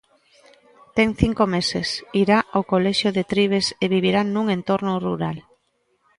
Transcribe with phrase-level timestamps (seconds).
[0.95, 1.87] Ten cinco meses,
[2.23, 5.37] irá o colexio de Trives e vivirá nun entorno rural.